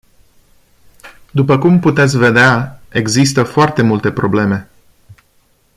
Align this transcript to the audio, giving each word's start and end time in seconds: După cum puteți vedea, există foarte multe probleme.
După 1.31 1.57
cum 1.57 1.79
puteți 1.79 2.17
vedea, 2.17 2.81
există 2.89 3.43
foarte 3.43 3.81
multe 3.81 4.11
probleme. 4.11 4.69